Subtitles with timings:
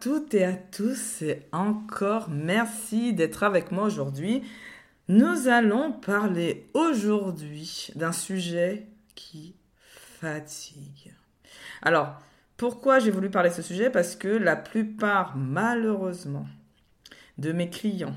[0.00, 4.42] Toutes et à tous et encore merci d'être avec moi aujourd'hui.
[5.08, 9.54] Nous allons parler aujourd'hui d'un sujet qui
[9.84, 11.14] fatigue.
[11.82, 12.18] Alors,
[12.56, 13.90] pourquoi j'ai voulu parler de ce sujet?
[13.90, 16.46] Parce que la plupart, malheureusement,
[17.36, 18.16] de mes clients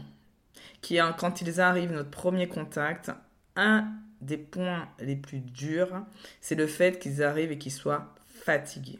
[0.81, 3.11] qui, quand ils arrivent, notre premier contact,
[3.55, 3.87] un
[4.21, 6.05] des points les plus durs,
[6.39, 8.99] c'est le fait qu'ils arrivent et qu'ils soient fatigués.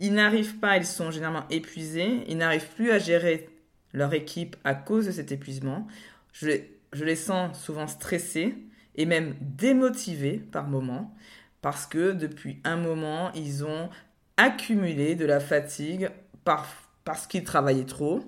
[0.00, 3.48] Ils n'arrivent pas, ils sont généralement épuisés, ils n'arrivent plus à gérer
[3.92, 5.86] leur équipe à cause de cet épuisement.
[6.32, 6.50] Je,
[6.94, 8.54] les sens souvent stressés
[8.94, 11.14] et même démotivés par moments
[11.62, 13.90] parce que depuis un moment, ils ont
[14.36, 16.10] accumulé de la fatigue
[16.44, 16.68] par,
[17.04, 18.20] parce qu'ils travaillaient trop,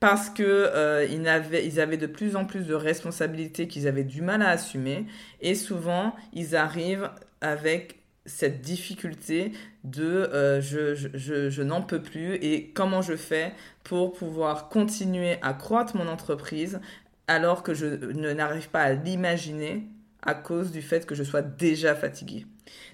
[0.00, 4.42] parce qu'ils euh, ils avaient de plus en plus de responsabilités qu'ils avaient du mal
[4.42, 5.06] à assumer,
[5.40, 9.52] et souvent ils arrivent avec cette difficulté
[9.84, 15.36] de euh, je, je, je, n'en peux plus et comment je fais pour pouvoir continuer
[15.42, 16.80] à croître mon entreprise
[17.28, 19.86] alors que je n'arrive pas à l'imaginer
[20.22, 22.46] à cause du fait que je sois déjà fatigué.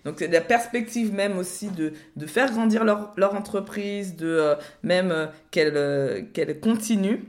[0.05, 4.55] Donc c'est la perspective même aussi de, de faire grandir leur, leur entreprise, de euh,
[4.83, 7.25] même euh, qu'elle qu'elle continue,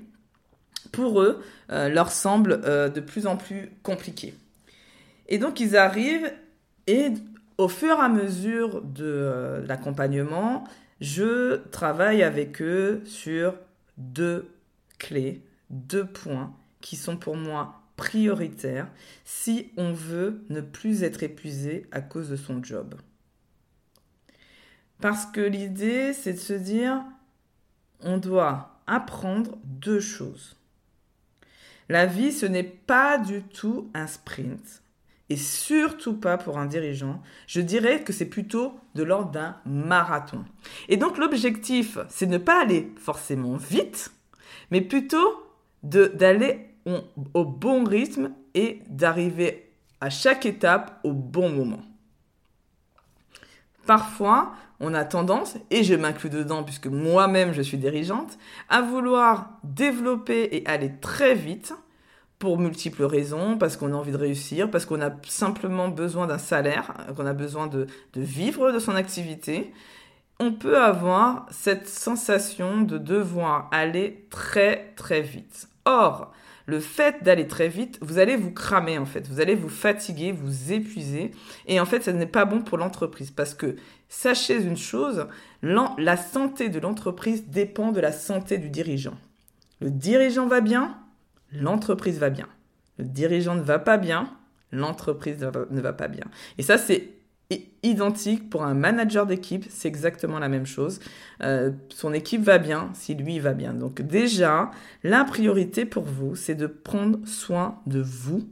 [0.92, 4.34] pour eux, leur semble de plus en plus compliqué.
[5.30, 6.34] Et donc ils arrivent
[6.88, 7.12] et
[7.62, 10.64] au fur et à mesure de l'accompagnement,
[11.00, 13.56] je travaille avec eux sur
[13.98, 14.50] deux
[14.98, 18.88] clés, deux points qui sont pour moi prioritaire
[19.26, 22.96] si on veut ne plus être épuisé à cause de son job.
[25.00, 27.04] Parce que l'idée, c'est de se dire,
[28.00, 30.56] on doit apprendre deux choses.
[31.90, 34.81] La vie, ce n'est pas du tout un sprint.
[35.32, 37.22] Et surtout pas pour un dirigeant.
[37.48, 40.44] Je dirais que c'est plutôt de l'ordre d'un marathon.
[40.90, 44.12] Et donc l'objectif, c'est de ne pas aller forcément vite,
[44.72, 45.42] mais plutôt
[45.84, 46.76] d'aller
[47.34, 49.72] au bon rythme et d'arriver
[50.02, 51.82] à chaque étape au bon moment.
[53.86, 58.38] Parfois, on a tendance, et je m'inclus dedans puisque moi-même je suis dirigeante,
[58.68, 61.74] à vouloir développer et aller très vite
[62.42, 66.40] pour multiples raisons, parce qu'on a envie de réussir, parce qu'on a simplement besoin d'un
[66.40, 69.72] salaire, qu'on a besoin de, de vivre de son activité.
[70.40, 75.70] On peut avoir cette sensation de devoir aller très très vite.
[75.86, 76.34] Or,
[76.66, 80.32] le fait d'aller très vite, vous allez vous cramer en fait, vous allez vous fatiguer,
[80.32, 81.30] vous épuiser,
[81.68, 83.76] et en fait, ce n'est pas bon pour l'entreprise parce que
[84.10, 85.28] sachez une chose,
[85.62, 89.18] la santé de l'entreprise dépend de la santé du dirigeant.
[89.80, 90.98] Le dirigeant va bien,
[91.52, 92.48] l'entreprise va bien.
[92.98, 94.30] Le dirigeant ne va pas bien,
[94.72, 96.26] l'entreprise ne va pas bien.
[96.58, 97.10] Et ça, c'est
[97.84, 101.00] identique pour un manager d'équipe, c'est exactement la même chose.
[101.44, 103.74] Euh, son équipe va bien si lui va bien.
[103.74, 104.72] Donc déjà,
[105.04, 108.48] la priorité pour vous, c'est de prendre soin de vous.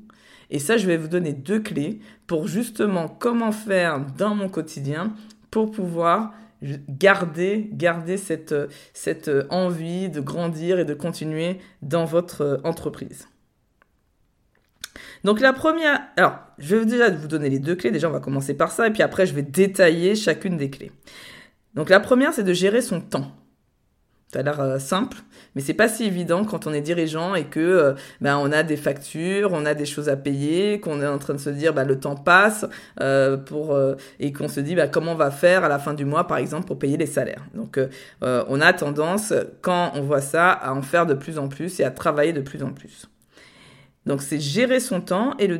[0.50, 5.14] Et ça, je vais vous donner deux clés pour justement comment faire dans mon quotidien
[5.52, 8.56] pour pouvoir garder, garder cette,
[8.94, 13.28] cette envie de grandir et de continuer dans votre entreprise.
[15.24, 18.20] Donc la première, alors je vais déjà vous donner les deux clés, déjà on va
[18.20, 20.92] commencer par ça, et puis après je vais détailler chacune des clés.
[21.74, 23.32] Donc la première c'est de gérer son temps.
[24.32, 25.18] Ça a l'air euh, simple,
[25.56, 28.62] mais c'est pas si évident quand on est dirigeant et que euh, ben, on a
[28.62, 31.74] des factures, on a des choses à payer, qu'on est en train de se dire
[31.74, 32.68] bah, le temps passe
[33.02, 33.76] euh, pour
[34.20, 36.38] et qu'on se dit bah, comment on va faire à la fin du mois par
[36.38, 37.44] exemple pour payer les salaires.
[37.56, 37.80] Donc
[38.22, 41.84] on a tendance quand on voit ça à en faire de plus en plus et
[41.84, 43.10] à travailler de plus en plus.
[44.06, 45.58] Donc c'est gérer son temps et la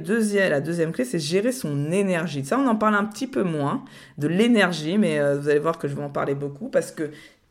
[0.62, 2.46] deuxième clé c'est gérer son énergie.
[2.46, 3.84] Ça on en parle un petit peu moins
[4.20, 7.10] de l'énergie, mais vous allez voir que je vais en parler beaucoup parce que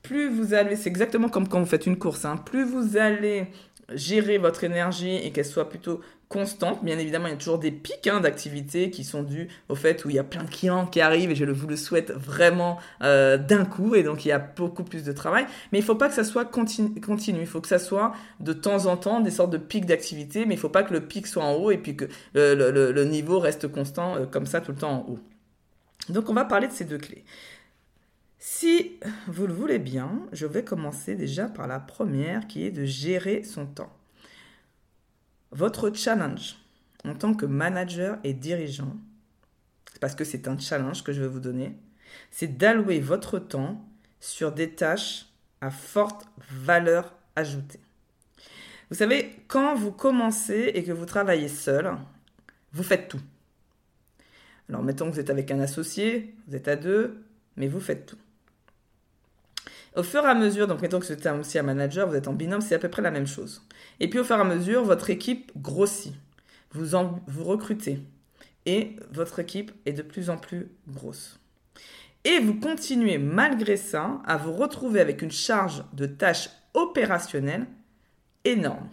[0.09, 3.49] plus vous allez, c'est exactement comme quand vous faites une course, hein, plus vous allez
[3.93, 6.83] gérer votre énergie et qu'elle soit plutôt constante.
[6.83, 10.05] Bien évidemment, il y a toujours des pics hein, d'activité qui sont dus au fait
[10.07, 12.79] où il y a plein de clients qui arrivent et je vous le souhaite vraiment
[13.03, 15.45] euh, d'un coup et donc il y a beaucoup plus de travail.
[15.73, 16.91] Mais il ne faut pas que ça soit continu,
[17.41, 20.55] il faut que ça soit de temps en temps des sortes de pics d'activité, mais
[20.55, 23.41] il ne faut pas que le pic soit en haut et puis que le, niveau
[23.41, 25.19] reste constant euh, comme ça tout le temps en haut.
[26.09, 27.25] Donc on va parler de ces deux clés.
[28.38, 32.85] Si vous le voulez bien, je vais commencer déjà par la première qui est de
[32.85, 33.93] gérer son temps.
[35.50, 36.56] Votre challenge
[37.05, 38.96] en tant que manager et dirigeant,
[40.00, 41.76] parce que c'est un challenge que je vais vous donner,
[42.31, 43.85] c'est d'allouer votre temps
[44.20, 45.26] sur des tâches
[45.61, 47.81] à forte valeur ajoutée.
[48.90, 51.93] Vous savez, quand vous commencez et que vous travaillez seul,
[52.73, 53.20] vous faites tout.
[54.69, 57.25] Alors mettons que vous êtes avec un associé, vous êtes à deux,
[57.56, 58.19] mais vous faites tout.
[59.96, 62.29] Au fur et à mesure, donc mettons que vous êtes aussi un manager, vous êtes
[62.29, 63.62] en binôme, c'est à peu près la même chose.
[64.00, 66.14] Et puis au fur et à mesure, votre équipe grossit.
[66.73, 68.00] Vous, recrutez.
[68.67, 71.40] Et votre équipe est de plus en plus grosse.
[72.25, 77.67] Et vous continuez malgré ça à vous retrouver avec une charge de tâches opérationnelles
[78.44, 78.88] énorme.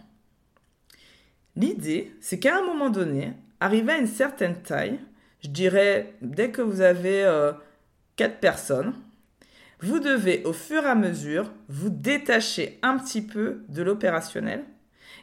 [1.54, 5.00] L'idée, c'est qu'à un moment donné, arrivé à une certaine taille,
[5.42, 7.52] je dirais dès que vous avez euh,
[8.16, 8.94] quatre personnes,
[9.80, 14.64] vous devez au fur et à mesure vous détacher un petit peu de l'opérationnel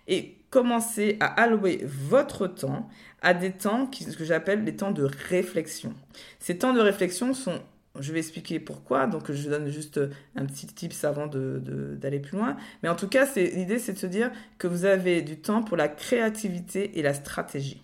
[0.08, 2.88] et commencer à allouer votre temps
[3.22, 5.94] à des temps qui, ce que j'appelle les temps de réflexion.
[6.40, 7.60] Ces temps de réflexion sont,
[8.00, 10.00] je vais expliquer pourquoi, donc je donne juste
[10.36, 14.06] un petit tips avant d'aller plus loin, mais en tout cas, l'idée c'est de se
[14.06, 17.82] dire que vous avez du temps pour la créativité et la stratégie.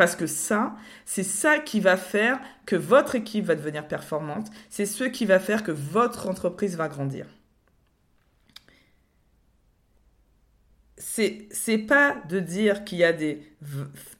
[0.00, 4.46] Parce que ça, c'est ça qui va faire que votre équipe va devenir performante.
[4.70, 7.26] C'est ce qui va faire que votre entreprise va grandir.
[10.96, 13.42] C'est, c'est pas de dire qu'il y a des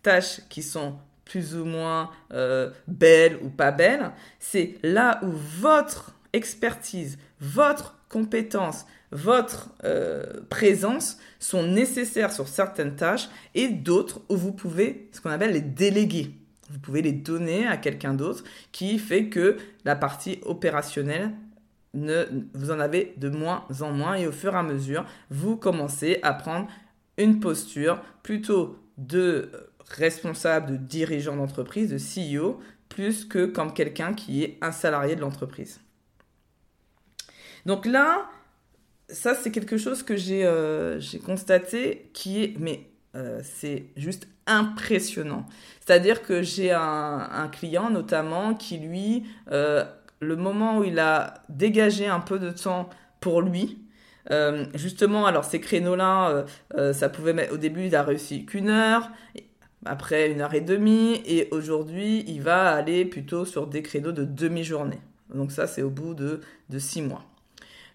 [0.02, 4.10] tâches qui sont plus ou moins euh, belles ou pas belles.
[4.38, 13.28] C'est là où votre expertise, votre compétence, votre euh, présence sont nécessaires sur certaines tâches
[13.54, 16.34] et d'autres où vous pouvez ce qu'on appelle les déléguer.
[16.70, 21.32] Vous pouvez les donner à quelqu'un d'autre qui fait que la partie opérationnelle
[21.94, 22.24] ne,
[22.54, 26.20] vous en avez de moins en moins et au fur et à mesure, vous commencez
[26.22, 26.68] à prendre
[27.16, 29.50] une posture plutôt de
[29.90, 35.20] responsable, de dirigeant d'entreprise, de CEO, plus que comme quelqu'un qui est un salarié de
[35.20, 35.80] l'entreprise.
[37.66, 38.28] Donc là,
[39.12, 45.46] ça, c'est quelque chose que j'ai euh, constaté qui est, mais euh, c'est juste impressionnant.
[45.80, 49.84] C'est-à-dire que j'ai un, client notamment qui, lui, euh,
[50.20, 52.88] le moment où il a dégagé un peu de temps
[53.20, 53.78] pour lui,
[54.74, 56.44] justement, alors ces créneaux-là,
[56.92, 59.10] ça pouvait mettre, au début, il a réussi qu'une heure,
[59.84, 64.24] après une heure et demie, et aujourd'hui, il va aller plutôt sur des créneaux de
[64.24, 65.00] demi-journée.
[65.34, 67.29] Donc ça, c'est au bout de, de six mois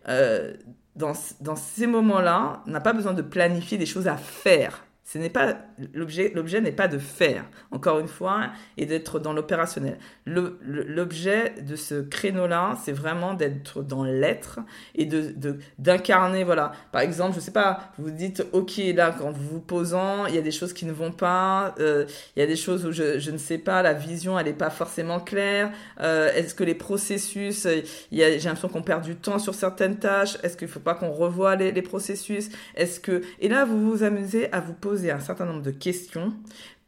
[0.08, 4.85] dans, dans ces moments-là, n'a pas besoin de planifier des choses à faire.
[5.08, 5.56] Ce n'est pas
[5.94, 6.32] l'objet.
[6.34, 10.00] L'objet n'est pas de faire, encore une fois, et d'être dans l'opérationnel.
[10.26, 14.60] L'objet de ce créneau-là, c'est vraiment d'être dans l'être
[14.96, 15.36] et de
[15.78, 16.44] d'incarner.
[16.44, 16.72] voilà.
[16.92, 17.92] Par exemple, je sais pas.
[18.00, 20.92] Vous dites, ok, là, quand vous vous posant, il y a des choses qui ne
[20.92, 21.76] vont pas.
[21.80, 22.06] Euh,
[22.36, 23.84] il y a des choses où je, je ne sais pas.
[23.84, 25.72] La vision, elle n'est pas forcément claire.
[26.02, 27.68] Euh, Est-ce que les processus,
[28.12, 30.38] j'ai l'impression qu'on perd du temps sur certaines tâches.
[30.42, 33.92] Est-ce qu'il ne faut pas qu'on revoie les, les processus Est-ce que et là, vous
[33.92, 36.34] vous amusez à vous poser un certain nombre de questions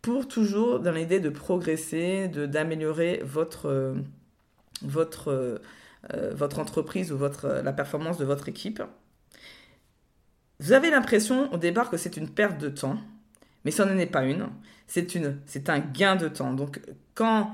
[0.02, 3.96] pour toujours dans l'idée de progresser, de d'améliorer votre euh,
[4.82, 5.58] votre euh,
[6.14, 8.82] euh, votre entreprise ou votre la performance de votre équipe.
[10.60, 12.98] Vous avez l'impression au départ que c'est une perte de temps,
[13.66, 14.48] mais ça n'en est pas une.
[14.88, 16.54] C'est une c'est un gain de temps.
[16.54, 16.80] Donc
[17.14, 17.52] quand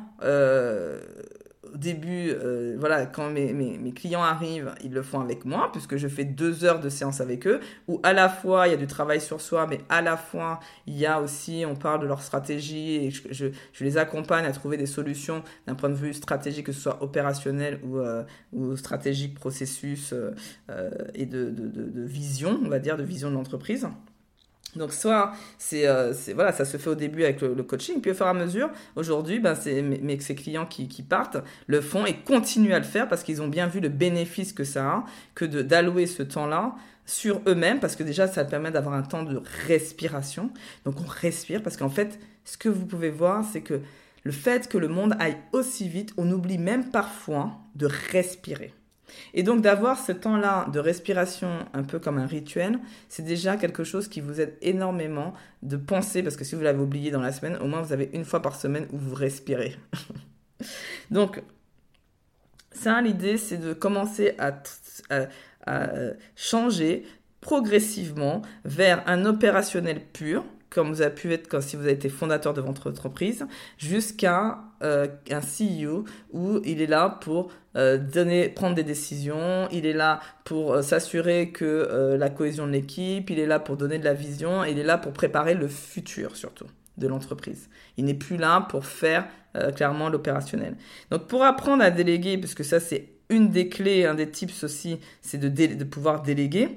[1.74, 5.98] au début, euh, voilà, quand mes, mes, clients arrivent, ils le font avec moi, puisque
[5.98, 8.77] je fais deux heures de séance avec eux, où à la fois il y a
[8.77, 12.08] du travail sur soi, mais à la fois il y a aussi, on parle de
[12.08, 16.13] leur stratégie, et je, je, les accompagne à trouver des solutions d'un point de vue
[16.13, 22.01] stratégique, que ce soit opérationnel ou, euh, ou stratégique, processus euh, et de, de, de
[22.01, 23.88] vision, on va dire, de vision de l'entreprise.
[24.75, 25.34] Donc soit
[25.74, 28.30] euh, c'est voilà ça se fait au début avec le, coaching puis au fur et
[28.30, 31.38] à mesure aujourd'hui ben c'est mes, ces clients qui, qui, partent
[31.68, 34.63] le font et continuent à le faire parce qu'ils ont bien vu le bénéfice que
[34.63, 35.03] ça a
[35.36, 36.75] que d'allouer ce temps là
[37.06, 40.50] sur eux-mêmes parce que déjà ça permet d'avoir un temps de respiration.
[40.86, 43.82] Donc on respire parce qu'en fait ce que vous pouvez voir c'est que
[44.24, 48.74] le fait que le monde aille aussi vite on oublie même parfois de respirer
[49.34, 52.79] Et donc d'avoir ce temps-là de respiration un peu comme un rituel,
[53.10, 56.82] c'est déjà quelque chose qui vous aide énormément de penser, parce que si vous l'avez
[56.82, 59.75] oublié dans la semaine, au moins vous avez une fois par semaine où vous respirez.
[61.12, 61.41] donc,
[62.74, 64.53] ça, l'idée, c'est de commencer à,
[66.36, 67.05] changer
[67.39, 70.43] progressivement vers un opérationnel pur
[70.74, 73.46] comme vous avez pu être quand si vous avez été fondateur de votre entreprise,
[73.77, 79.86] jusqu'à euh, un CEO où il est là pour euh, donner, prendre des décisions, il
[79.86, 84.00] est là pour euh, s'assurer que la cohésion de l'équipe, il est là pour donner
[84.00, 87.70] de la vision, il est là pour préparer le futur surtout de l'entreprise.
[87.98, 89.27] Il n'est plus là pour faire
[89.75, 90.75] clairement l'opérationnel.
[91.12, 94.63] Donc pour apprendre à déléguer, parce que ça c'est une des clés, un des tips
[94.63, 96.70] aussi, c'est de, pouvoir déléguer.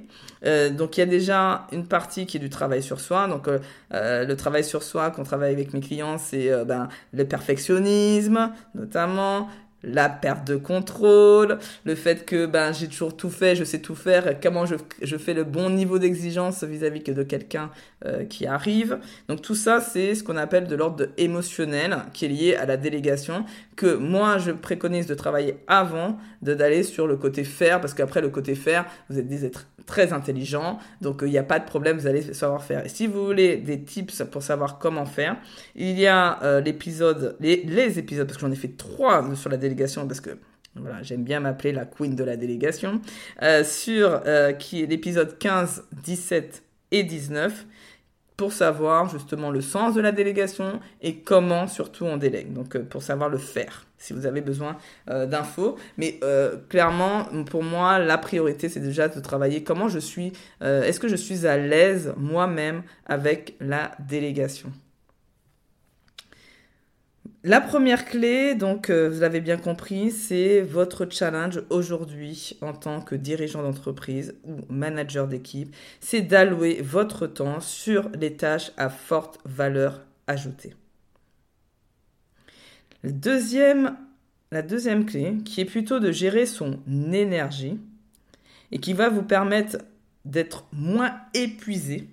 [0.44, 3.28] Euh, donc il y a déjà une partie qui est du travail sur soi.
[3.28, 3.58] Donc euh,
[3.92, 9.48] euh, le travail sur soi qu'on travaille avec mes clients, c'est ben, le perfectionnisme notamment,
[9.82, 13.94] la perte de contrôle, le fait que ben j'ai toujours tout fait, je sais tout
[13.94, 17.70] faire, comment je, je fais le bon niveau d'exigence vis-à-vis de quelqu'un
[18.04, 18.98] euh, qui arrive.
[19.28, 22.76] Donc tout ça, c'est ce qu'on appelle de l'ordre émotionnel qui est lié à la
[22.76, 23.44] délégation
[23.76, 28.20] que moi je préconise de travailler avant de d'aller sur le côté faire parce qu'après
[28.20, 31.64] le côté faire, vous êtes des êtres très intelligents, donc il n'y a pas de
[31.64, 32.84] problème, vous allez savoir faire.
[32.84, 35.36] Et si vous voulez des tips pour savoir comment faire,
[35.76, 39.48] il y a euh, l'épisode, les, les épisodes parce que j'en ai fait trois sur
[39.48, 40.38] la délégation délégation parce que
[40.78, 43.00] voilà, j'aime bien m'appeler la queen de la délégation,
[43.42, 47.66] euh, sur euh, qui est l'épisode 15, 17 et 19
[48.36, 52.52] pour savoir justement le sens de la délégation et comment surtout on délègue.
[52.52, 55.76] Donc euh, pour savoir le faire, si vous avez besoin d'infos.
[55.96, 56.20] Mais
[56.68, 61.16] clairement, pour moi, la priorité, c'est déjà de travailler comment je suis, est-ce que je
[61.16, 64.70] suis à l'aise moi-même avec la délégation.
[67.46, 73.00] La première clé, donc euh, vous l'avez bien compris, c'est votre challenge aujourd'hui en tant
[73.00, 79.38] que dirigeant d'entreprise ou manager d'équipe, c'est d'allouer votre temps sur les tâches à forte
[79.44, 80.74] valeur ajoutée.
[83.04, 86.80] la deuxième clé, qui est plutôt de gérer son
[87.12, 87.78] énergie
[88.72, 89.78] et qui va vous permettre
[90.24, 92.08] d'être moins épuisé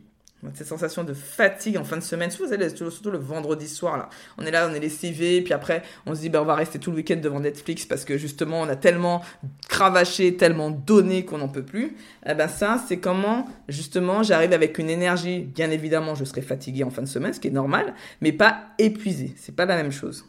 [0.53, 4.09] cette sensation de fatigue en fin de semaine, surtout le vendredi soir, là.
[4.37, 6.55] On est là, on est les CV, puis après, on se dit, ben, on va
[6.55, 9.21] rester tout le week-end devant Netflix parce que justement, on a tellement
[9.69, 11.95] cravaché, tellement donné qu'on n'en peut plus.
[12.27, 15.39] Eh ben, ça, c'est comment, justement, j'arrive avec une énergie.
[15.39, 18.63] Bien évidemment, je serai fatigué en fin de semaine, ce qui est normal, mais pas
[18.79, 19.33] épuisé.
[19.37, 20.25] C'est pas la même chose.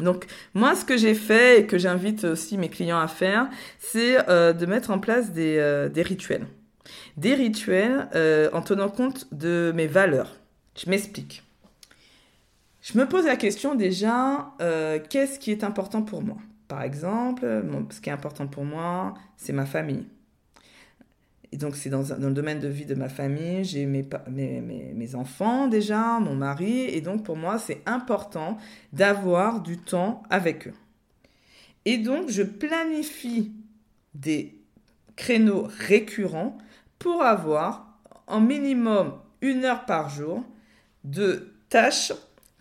[0.00, 4.28] Donc moi, ce que j'ai fait et que j'invite aussi mes clients à faire, c'est
[4.28, 6.46] euh, de mettre en place des, euh, des rituels
[7.16, 10.36] des rituels euh, en tenant compte de mes valeurs.
[10.76, 11.42] Je m'explique.
[12.82, 16.36] Je me pose la question déjà, euh, qu'est-ce qui est important pour moi?
[16.68, 20.06] Par exemple, ce qui est important pour moi, c'est ma famille.
[21.54, 26.18] Et donc, c'est dans, le domaine de vie de ma famille, j'ai mes, enfants déjà,
[26.18, 28.58] mon mari, et donc pour moi, c'est important
[28.92, 30.74] d'avoir du temps avec eux.
[31.84, 33.52] Et donc, je planifie
[34.14, 34.58] des
[35.14, 36.58] créneaux récurrents
[36.98, 37.86] pour avoir
[38.26, 40.44] en minimum une heure par jour
[41.04, 42.12] de tâches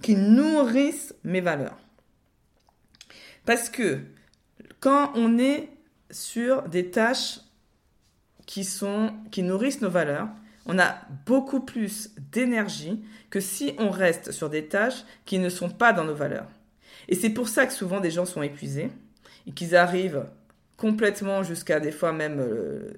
[0.01, 1.77] qui nourrissent mes valeurs.
[3.45, 3.99] Parce que
[4.79, 5.69] quand on est
[6.11, 7.39] sur des tâches
[8.45, 8.67] qui,
[9.31, 10.27] qui nourrissent nos valeurs,
[10.65, 15.69] on a beaucoup plus d'énergie que si on reste sur des tâches qui ne sont
[15.69, 16.47] pas dans nos valeurs.
[17.07, 18.89] Et c'est pour ça que souvent des gens sont épuisés
[19.47, 20.25] et qu'ils arrivent
[20.77, 22.91] complètement jusqu'à des fois même euh,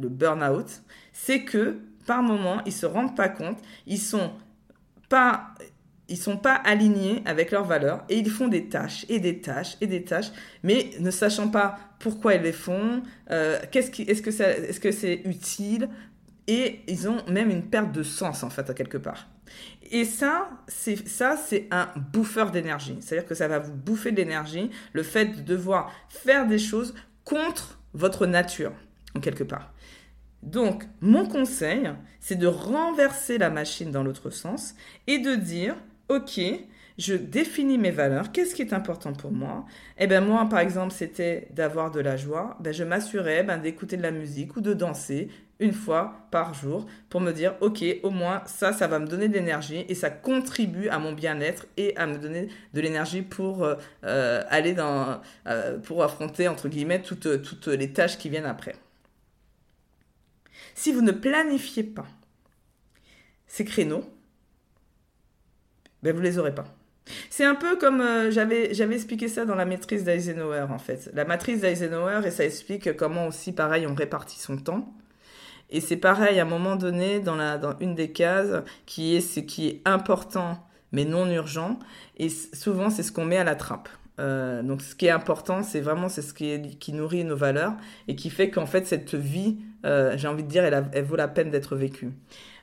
[0.00, 4.32] le burn-out, c'est que par moment, ils se rendent pas compte, ils sont
[5.08, 5.54] pas
[6.08, 9.76] ils sont pas alignés avec leurs valeurs et ils font des tâches et des tâches
[9.80, 10.30] et des tâches,
[10.62, 15.88] mais ne sachant pas pourquoi ils les font, euh, qu'est-ce est-ce que c'est utile
[16.48, 19.28] et ils ont même une perte de sens en fait à quelque part.
[19.90, 22.96] Et ça, c'est ça, c'est un bouffeur d'énergie.
[23.00, 26.94] C'est-à-dire que ça va vous bouffer de l'énergie, le fait de devoir faire des choses
[27.24, 28.72] contre votre nature,
[29.16, 29.72] en quelque part.
[30.42, 34.74] Donc, mon conseil, c'est de renverser la machine dans l'autre sens
[35.06, 35.76] et de dire,
[36.08, 36.40] OK,
[36.98, 38.32] je définis mes valeurs.
[38.32, 39.64] Qu'est-ce qui est important pour moi?
[39.98, 42.56] Eh bien, moi, par exemple, c'était d'avoir de la joie.
[42.60, 45.28] Ben, je m'assurais ben, d'écouter de la musique ou de danser
[45.62, 49.28] une fois par jour pour me dire, OK, au moins, ça, ça va me donner
[49.28, 53.62] de l'énergie et ça contribue à mon bien-être et à me donner de l'énergie pour
[53.62, 58.74] euh, euh, aller dans, euh, pour affronter, entre guillemets, toutes, les tâches qui viennent après.
[60.74, 62.06] Si vous ne planifiez pas
[63.46, 64.04] ces créneaux,
[66.02, 66.64] ben vous les aurez pas.
[67.30, 71.10] C'est un peu comme j'avais j'avais expliqué ça dans la maîtrise d'Eisenhower en fait.
[71.12, 74.92] La matrice d'Eisenhower et ça explique comment aussi pareil on répartit son temps.
[75.70, 79.20] Et c'est pareil à un moment donné dans la dans une des cases qui est
[79.20, 80.58] ce qui est important
[80.92, 81.78] mais non urgent
[82.18, 83.88] et souvent c'est ce qu'on met à la trappe.
[84.20, 87.72] Euh, donc ce qui est important, c'est vraiment c'est ce qui, nourrit nos valeurs
[88.08, 91.16] et qui fait qu'en fait cette vie, euh, j'ai envie de dire, elle, elle vaut
[91.16, 92.12] la peine d'être vécue.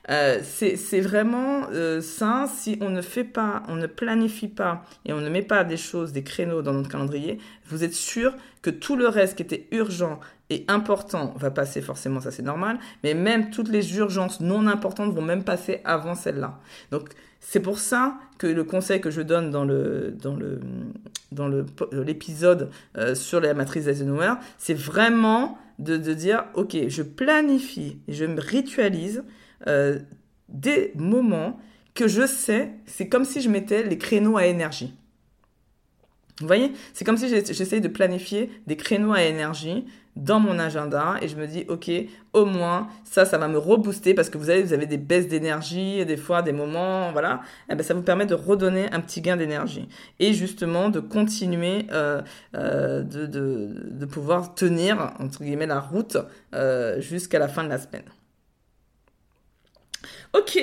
[0.08, 2.46] Euh, c'est vraiment euh, ça.
[2.52, 5.76] Si on ne fait pas, on ne planifie pas et on ne met pas des
[5.76, 9.66] choses, des créneaux dans notre calendrier, vous êtes sûr que tout le reste qui était
[9.72, 12.78] urgent et important va passer forcément, ça c'est normal.
[13.04, 16.58] Mais même toutes les urgences non importantes vont même passer avant celle-là.
[16.90, 20.60] Donc c'est pour ça que le conseil que je donne dans le dans le
[21.32, 21.48] dans
[21.92, 28.24] l'épisode euh, sur la matrice d'Eisenhower, c'est vraiment de, de dire ok, je planifie, je
[28.24, 29.22] me ritualise
[29.66, 29.98] euh,
[30.48, 31.58] des moments
[31.94, 34.94] que je sais, c'est comme si je mettais les créneaux à énergie.
[36.40, 36.72] Vous voyez?
[36.94, 39.84] C'est comme si j'essayais de planifier des créneaux à énergie
[40.16, 41.90] dans mon agenda et je me dis, OK,
[42.32, 45.28] au moins, ça, ça va me rebooster parce que vous avez, vous avez des baisses
[45.28, 47.42] d'énergie, des fois des moments, voilà.
[47.70, 49.88] Eh ben, ça vous permet de redonner un petit gain d'énergie
[50.18, 52.22] et justement de continuer euh,
[52.54, 56.16] euh, de, pouvoir tenir, entre guillemets, la route
[56.98, 58.04] jusqu'à la fin de la semaine.
[60.32, 60.58] Ok,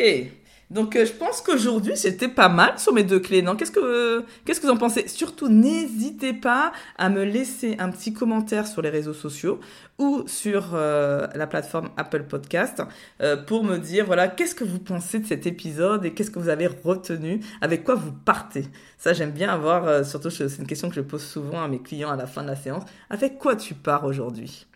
[0.69, 3.41] donc euh, je pense qu'aujourd'hui c'était pas mal sur mes deux clés.
[3.41, 4.25] Non, qu'est-ce que
[4.61, 5.07] vous en pensez?
[5.07, 9.59] Surtout n'hésitez pas à me laisser un petit commentaire sur les réseaux sociaux
[9.97, 12.81] ou sur euh, la plateforme Apple Podcast
[13.21, 16.39] euh, pour me dire voilà qu'est-ce que vous pensez de cet épisode et qu'est-ce que
[16.39, 18.65] vous avez retenu, avec quoi vous partez?
[18.97, 22.11] Ça j'aime bien avoir surtout c'est une question que je pose souvent à mes clients
[22.11, 22.83] à la fin de la séance.
[23.09, 24.67] Avec quoi tu pars aujourd'hui?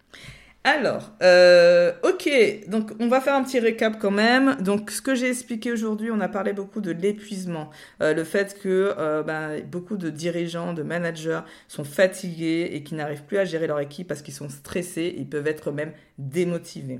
[0.63, 2.29] Alors, euh, ok,
[2.67, 4.57] donc on va faire un petit récap quand même.
[4.61, 7.71] Donc, ce que j'ai expliqué aujourd'hui, on a parlé beaucoup de l'épuisement,
[8.03, 12.93] euh, le fait que euh, ben, beaucoup de dirigeants, de managers sont fatigués et qui
[12.93, 16.99] n'arrivent plus à gérer leur équipe parce qu'ils sont stressés, ils peuvent être même démotivés.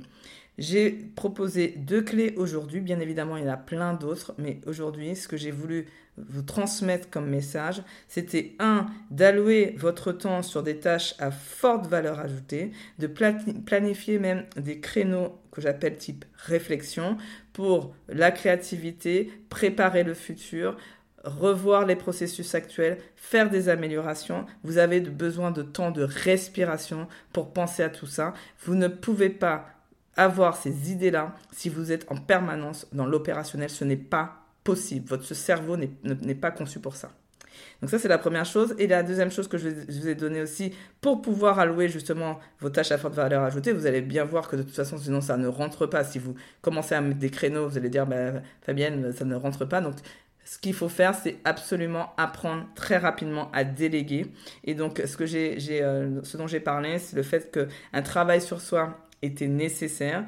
[0.57, 5.15] J'ai proposé deux clés aujourd'hui, bien évidemment il y en a plein d'autres, mais aujourd'hui
[5.15, 5.85] ce que j'ai voulu
[6.29, 12.19] vous transmettre comme message, c'était un, d'allouer votre temps sur des tâches à forte valeur
[12.19, 17.17] ajoutée, de planifier même des créneaux que j'appelle type réflexion
[17.53, 20.77] pour la créativité, préparer le futur,
[21.23, 24.45] revoir les processus actuels, faire des améliorations.
[24.63, 28.33] Vous avez besoin de temps de respiration pour penser à tout ça.
[28.65, 29.69] Vous ne pouvez pas
[30.15, 33.69] avoir ces idées-là si vous êtes en permanence dans l'opérationnel.
[33.69, 35.07] Ce n'est pas possible.
[35.07, 37.11] Votre cerveau n'est pas conçu pour ça.
[37.81, 38.75] Donc ça, c'est la première chose.
[38.77, 42.69] Et la deuxième chose que je, vous ai donnée aussi, pour pouvoir allouer justement vos
[42.69, 45.37] tâches à forte valeur ajoutée, vous allez bien voir que de toute façon, sinon ça
[45.37, 46.03] ne rentre pas.
[46.03, 49.65] Si vous commencez à mettre des créneaux, vous allez dire, bah, Fabienne, ça ne rentre
[49.65, 49.81] pas.
[49.81, 49.95] Donc
[50.45, 54.27] ce qu'il faut faire, c'est absolument apprendre très rapidement à déléguer.
[54.63, 58.97] Et donc, ce, euh, ce dont j'ai parlé, c'est le fait qu'un travail sur soi
[59.21, 60.25] était nécessaire.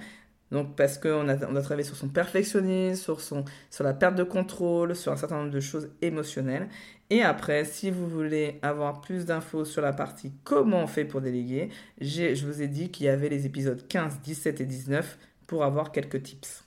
[0.53, 4.23] Donc parce qu'on a, on travaillé sur son perfectionnisme, sur, son, sur la perte de
[4.23, 6.69] contrôle, sur un certain nombre de choses émotionnelles.
[7.09, 11.21] Et après, si vous voulez avoir plus d'infos sur la partie comment on fait pour
[11.21, 15.63] déléguer, je vous ai dit qu'il y avait les épisodes 15, 17 et 19 pour
[15.63, 16.63] avoir quelques tips.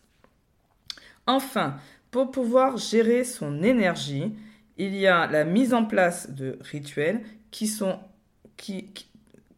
[1.28, 1.76] Enfin,
[2.10, 4.34] pour pouvoir gérer son énergie,
[4.78, 7.22] il y a la mise en place de rituels
[7.52, 8.00] qui sont
[8.56, 8.90] qui,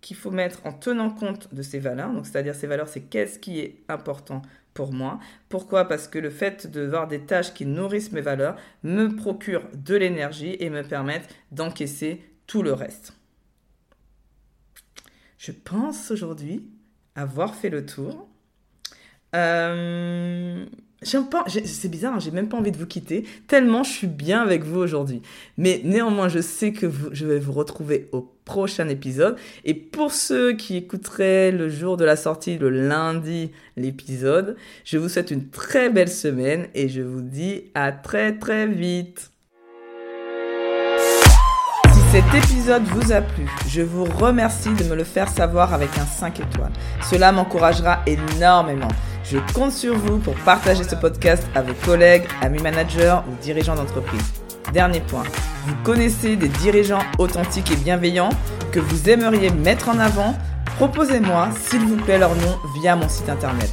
[0.01, 2.13] qu'il faut mettre en tenant compte de ces valeurs.
[2.13, 4.43] Donc, c'est-à-dire ces valeurs, c'est qu'est-ce qui est important
[4.75, 5.19] pour moi.
[5.49, 5.87] Pourquoi?
[5.87, 9.97] Parce que le fait de voir des tâches qui nourrissent mes valeurs me procure de
[9.97, 13.13] l'énergie et me permettent d'encaisser tout le reste.
[15.37, 16.65] Je pense aujourd'hui
[17.15, 18.29] avoir fait le tour.
[19.35, 20.65] Euh,
[21.03, 24.65] c'est bizarre, hein, j'ai même pas envie de vous quitter, tellement je suis bien avec
[24.65, 25.23] vous aujourd'hui.
[25.57, 29.37] Mais néanmoins, je sais que je vais vous retrouver au prochain épisode.
[29.67, 35.11] Et pour ceux qui écouteraient le jour de la sortie, le lundi, l'épisode, je vous
[35.11, 39.31] souhaite une très belle semaine et je vous dis à très très vite.
[41.93, 45.91] Si cet épisode vous a plu, je vous remercie de me le faire savoir avec
[45.99, 46.73] un 5 étoiles.
[47.11, 48.89] Cela m'encouragera énormément.
[49.25, 53.75] Je compte sur vous pour partager ce podcast à vos collègues, amis managers ou dirigeants
[53.75, 54.48] d'entreprise.
[54.73, 55.25] Dernier point,
[55.67, 58.29] vous connaissez des dirigeants authentiques et bienveillants
[58.71, 60.37] que vous aimeriez mettre en avant?
[60.77, 63.73] Proposez-moi, s'il vous plaît, leur nom via mon site internet.